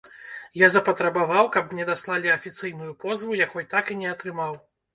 [0.61, 4.61] Я запатрабаваў, каб мне даслалі афіцыйную позву, якой так і не атрымаў.